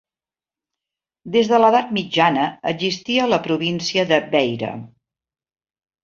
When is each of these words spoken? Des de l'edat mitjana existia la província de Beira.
Des 1.33 1.49
de 1.51 1.59
l'edat 1.63 1.91
mitjana 1.97 2.45
existia 2.71 3.27
la 3.33 3.39
província 3.49 4.07
de 4.13 4.19
Beira. 4.31 4.71